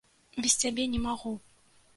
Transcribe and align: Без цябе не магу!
Без 0.45 0.55
цябе 0.63 0.87
не 0.95 1.03
магу! 1.05 1.37